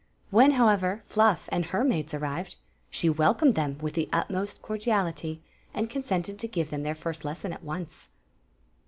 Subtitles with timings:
[0.31, 2.55] When, however, Fluff and her maids arrived,
[2.89, 5.43] she welcomed them with the utmost cordiality,
[5.75, 8.09] and consented to give them their first les son at once.